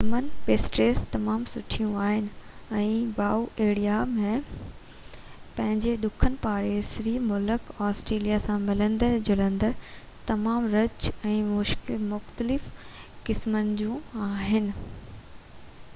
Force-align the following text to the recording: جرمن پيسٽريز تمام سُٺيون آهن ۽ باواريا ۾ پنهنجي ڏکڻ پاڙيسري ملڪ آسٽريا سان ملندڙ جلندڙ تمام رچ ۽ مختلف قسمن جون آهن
جرمن 0.01 0.27
پيسٽريز 0.45 0.99
تمام 1.15 1.41
سُٺيون 1.49 1.89
آهن 2.03 2.29
۽ 2.77 2.95
باواريا 3.17 3.97
۾ 4.13 4.31
پنهنجي 4.47 5.93
ڏکڻ 6.05 6.37
پاڙيسري 6.45 7.13
ملڪ 7.27 7.69
آسٽريا 7.89 8.39
سان 8.49 8.65
ملندڙ 8.71 9.11
جلندڙ 9.29 9.71
تمام 10.31 10.69
رچ 10.75 11.09
۽ 11.33 11.35
مختلف 12.13 12.71
قسمن 13.29 13.73
جون 13.83 14.19
آهن 14.29 14.71